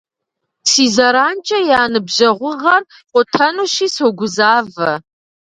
Си 0.69 0.85
зэранкӏэ 0.95 1.59
я 1.79 1.81
ныбжьэгъугъэр 1.91 2.81
къутэнущи 3.11 3.87
согузавэ. 3.95 4.91